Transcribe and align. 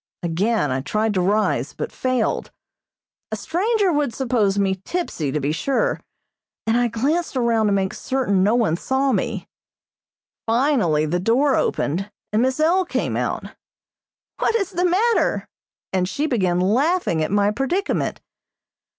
Again 0.23 0.71
I 0.71 0.81
tried 0.81 1.13
to 1.13 1.21
rise, 1.21 1.73
but 1.73 1.91
failed. 1.91 2.49
A 3.31 3.35
stranger 3.35 3.93
would 3.93 4.15
suppose 4.15 4.57
me 4.57 4.81
tipsy, 4.83 5.31
to 5.31 5.39
be 5.39 5.51
sure, 5.51 6.01
and 6.65 6.75
I 6.75 6.87
glanced 6.87 7.37
around 7.37 7.67
to 7.67 7.71
make 7.71 7.93
certain 7.93 8.41
no 8.41 8.55
one 8.55 8.77
saw 8.77 9.11
me. 9.11 9.47
Finally 10.47 11.05
the 11.05 11.19
door 11.19 11.55
opened, 11.55 12.09
and 12.33 12.41
Miss 12.41 12.59
L. 12.59 12.83
came 12.83 13.15
out. 13.15 13.49
"What 14.39 14.55
is 14.55 14.71
the 14.71 14.85
matter?" 14.89 15.47
and 15.93 16.09
she 16.09 16.25
began 16.25 16.59
laughing 16.59 17.23
at 17.23 17.29
my 17.29 17.51
predicament. 17.51 18.21